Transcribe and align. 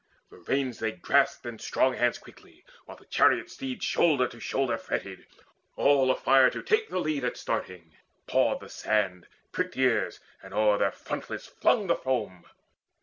The 0.31 0.39
reins 0.39 0.79
they 0.79 0.93
grasped 0.93 1.45
In 1.45 1.59
strong 1.59 1.93
hands 1.93 2.17
quickly, 2.17 2.65
while 2.85 2.97
the 2.97 3.05
chariot 3.05 3.51
steeds 3.51 3.85
Shoulder 3.85 4.27
to 4.29 4.39
shoulder 4.39 4.75
fretted, 4.79 5.27
all 5.75 6.09
afire 6.09 6.49
To 6.49 6.63
take 6.63 6.89
the 6.89 6.97
lead 6.97 7.23
at 7.23 7.37
starting, 7.37 7.95
pawed 8.25 8.61
the 8.61 8.69
sand, 8.69 9.27
Pricked 9.51 9.77
ears, 9.77 10.19
and 10.41 10.55
o'er 10.55 10.79
their 10.79 10.91
frontlets 10.91 11.45
flung 11.45 11.85
the 11.85 11.95
foam. 11.95 12.45